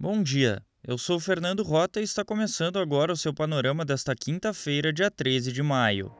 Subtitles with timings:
[0.00, 4.92] Bom dia, eu sou Fernando Rota e está começando agora o seu panorama desta quinta-feira,
[4.92, 6.14] dia 13 de maio.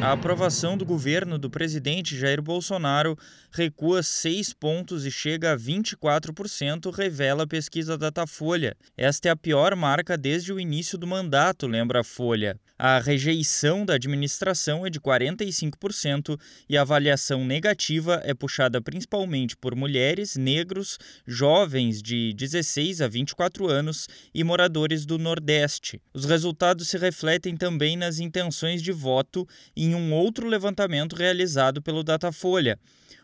[0.00, 3.18] A aprovação do governo do presidente Jair Bolsonaro
[3.50, 8.76] recua 6 pontos e chega a 24%, revela a pesquisa Datafolha.
[8.96, 12.56] Esta é a pior marca desde o início do mandato, lembra a Folha.
[12.80, 19.74] A rejeição da administração é de 45% e a avaliação negativa é puxada principalmente por
[19.74, 20.96] mulheres, negros,
[21.26, 26.00] jovens de 16 a 24 anos e moradores do Nordeste.
[26.14, 29.44] Os resultados se refletem também nas intenções de voto
[29.76, 32.78] em um outro levantamento realizado pelo Datafolha.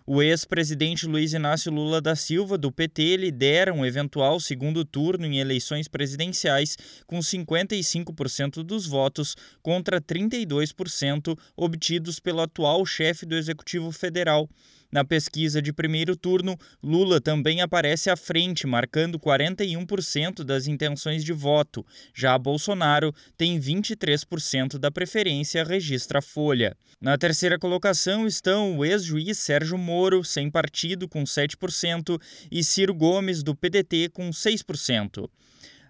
[0.07, 5.39] O ex-presidente Luiz Inácio Lula da Silva, do PT, lidera um eventual segundo turno em
[5.39, 14.49] eleições presidenciais com 55% dos votos contra 32% obtidos pelo atual chefe do Executivo Federal.
[14.95, 21.33] Na pesquisa de primeiro turno, Lula também aparece à frente, marcando 41% das intenções de
[21.33, 21.85] voto.
[22.15, 26.77] Já Bolsonaro tem 23% da preferência, registra a Folha.
[27.01, 33.43] Na terceira colocação estão o ex-juiz Sérgio Moro, sem partido, com 7%, e Ciro Gomes,
[33.43, 35.29] do PDT, com 6%.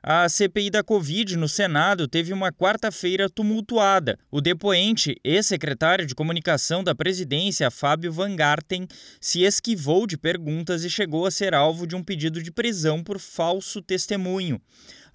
[0.07, 4.19] A CPI da Covid no Senado teve uma quarta-feira tumultuada.
[4.31, 8.87] O depoente, ex-secretário de comunicação da presidência, Fábio Van Garten,
[9.19, 13.19] se esquivou de perguntas e chegou a ser alvo de um pedido de prisão por
[13.19, 14.61] falso testemunho.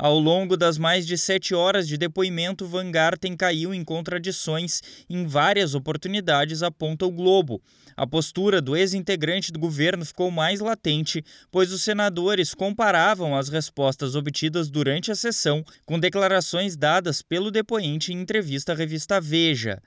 [0.02, 5.28] Ao longo das mais de sete horas de depoimento, Van Garten caiu em contradições em
[5.28, 7.61] várias oportunidades, aponta o Globo.
[7.97, 14.16] A postura do ex-integrante do governo ficou mais latente, pois os senadores comparavam as respostas
[14.16, 19.81] obtidas durante a sessão com declarações dadas pelo depoente em entrevista à revista Veja.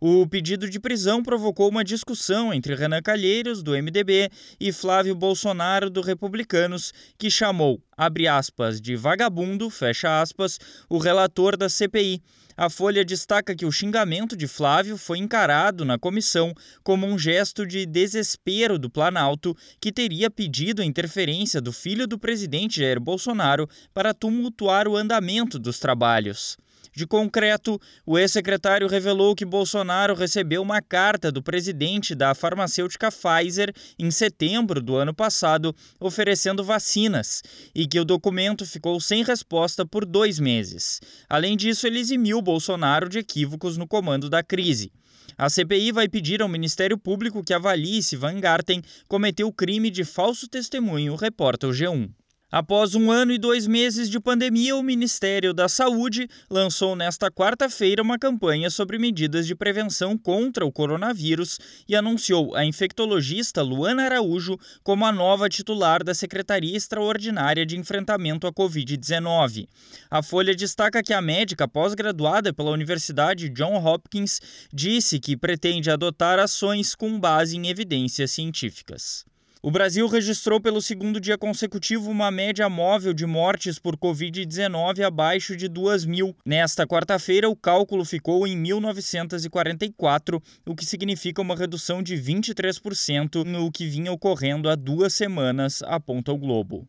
[0.00, 4.28] O pedido de prisão provocou uma discussão entre Renan Calheiros, do MDB,
[4.58, 11.56] e Flávio Bolsonaro, do Republicanos, que chamou, abre aspas, de vagabundo, fecha aspas, o relator
[11.56, 12.20] da CPI.
[12.56, 16.54] A Folha destaca que o xingamento de Flávio foi encarado na comissão
[16.84, 22.18] como um gesto de desespero do Planalto, que teria pedido a interferência do filho do
[22.18, 26.56] presidente Jair Bolsonaro para tumultuar o andamento dos trabalhos.
[26.92, 33.72] De concreto, o ex-secretário revelou que Bolsonaro recebeu uma carta do presidente da farmacêutica Pfizer
[33.98, 37.42] em setembro do ano passado oferecendo vacinas
[37.74, 41.00] e que o documento ficou sem resposta por dois meses.
[41.28, 44.92] Além disso, ele eximiu Bolsonaro de equívocos no comando da crise.
[45.36, 50.04] A CPI vai pedir ao Ministério Público que avalie se Van Garten cometeu crime de
[50.04, 52.08] falso testemunho, reporta o G1.
[52.54, 58.00] Após um ano e dois meses de pandemia, o Ministério da Saúde lançou nesta quarta-feira
[58.00, 64.56] uma campanha sobre medidas de prevenção contra o coronavírus e anunciou a infectologista Luana Araújo
[64.84, 69.66] como a nova titular da Secretaria Extraordinária de Enfrentamento à Covid-19.
[70.08, 74.40] A Folha destaca que a médica pós-graduada pela Universidade John Hopkins
[74.72, 79.24] disse que pretende adotar ações com base em evidências científicas.
[79.66, 85.56] O Brasil registrou pelo segundo dia consecutivo uma média móvel de mortes por Covid-19 abaixo
[85.56, 86.36] de 2 mil.
[86.44, 93.72] Nesta quarta-feira, o cálculo ficou em 1.944, o que significa uma redução de 23% no
[93.72, 96.86] que vinha ocorrendo há duas semanas, aponta o Globo.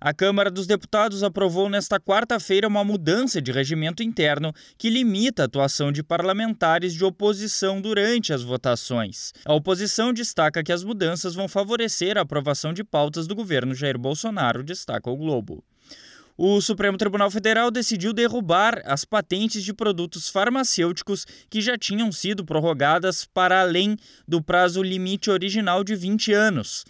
[0.00, 5.46] A Câmara dos Deputados aprovou nesta quarta-feira uma mudança de regimento interno que limita a
[5.46, 9.32] atuação de parlamentares de oposição durante as votações.
[9.44, 13.98] A oposição destaca que as mudanças vão favorecer a aprovação de pautas do governo Jair
[13.98, 15.64] Bolsonaro, destaca o Globo.
[16.36, 22.44] O Supremo Tribunal Federal decidiu derrubar as patentes de produtos farmacêuticos que já tinham sido
[22.44, 23.96] prorrogadas para além
[24.28, 26.84] do prazo limite original de 20 anos.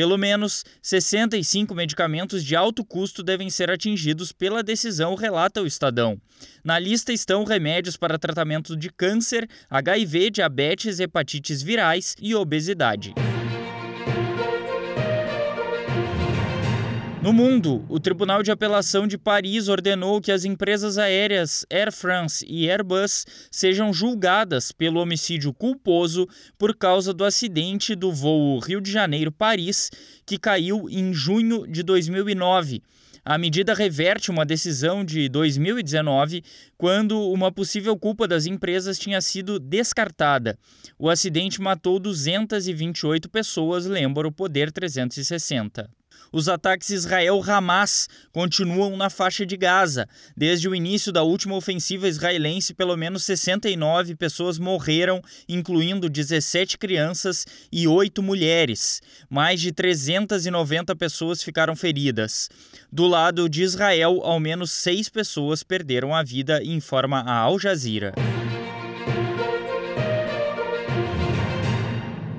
[0.00, 6.18] Pelo menos 65 medicamentos de alto custo devem ser atingidos pela decisão, relata o Estadão.
[6.64, 13.12] Na lista estão remédios para tratamento de câncer, HIV, diabetes, hepatites virais e obesidade.
[17.22, 22.46] No mundo, o Tribunal de Apelação de Paris ordenou que as empresas aéreas Air France
[22.48, 26.26] e Airbus sejam julgadas pelo homicídio culposo
[26.56, 29.90] por causa do acidente do voo Rio de Janeiro-Paris,
[30.24, 32.82] que caiu em junho de 2009.
[33.22, 36.42] A medida reverte uma decisão de 2019,
[36.78, 40.58] quando uma possível culpa das empresas tinha sido descartada.
[40.98, 45.99] O acidente matou 228 pessoas, lembra o Poder 360.
[46.32, 50.08] Os ataques Israel-Hamas continuam na faixa de Gaza.
[50.36, 57.46] Desde o início da última ofensiva israelense, pelo menos 69 pessoas morreram, incluindo 17 crianças
[57.72, 59.02] e 8 mulheres.
[59.28, 62.48] Mais de 390 pessoas ficaram feridas.
[62.92, 68.12] Do lado de Israel, ao menos seis pessoas perderam a vida, informa a Al Jazeera.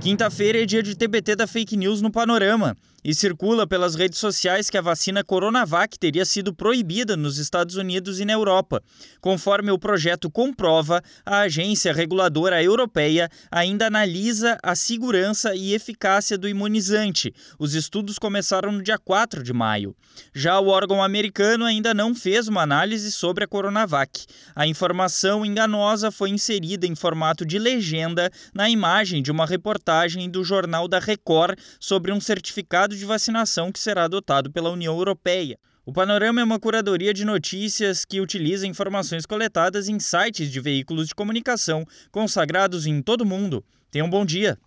[0.02, 4.70] Quinta-feira é dia de TBT da fake news no Panorama e circula pelas redes sociais
[4.70, 8.82] que a vacina Coronavac teria sido proibida nos Estados Unidos e na Europa.
[9.20, 16.48] Conforme o projeto comprova, a agência reguladora europeia ainda analisa a segurança e eficácia do
[16.48, 17.34] imunizante.
[17.58, 19.96] Os estudos começaram no dia 4 de maio.
[20.34, 24.26] Já o órgão americano ainda não fez uma análise sobre a Coronavac.
[24.56, 29.46] A informação enganosa foi inserida em formato de legenda na imagem de uma
[29.92, 34.96] reportagem do jornal da Record sobre um certificado de vacinação que será adotado pela União
[34.96, 35.60] Europeia.
[35.86, 41.10] O Panorama é uma curadoria de notícias que utiliza informações coletadas em sites de veículos
[41.10, 43.64] de comunicação consagrados em todo o mundo.
[43.92, 44.58] Tenha um bom dia.